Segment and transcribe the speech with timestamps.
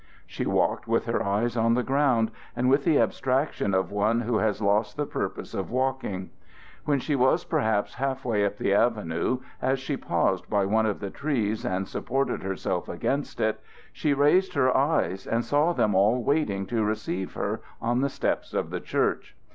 [0.25, 4.39] She walked with her eyes on the ground and with the abstraction of one who
[4.39, 6.31] has lost the purpose of walking.
[6.85, 11.01] When she was perhaps half way up the avenue, as she paused by one of
[11.01, 13.59] the trees and supported herself against it,
[13.93, 18.55] she raised her eyes and saw them all waiting to receive her on the steps
[18.55, 19.37] of the church.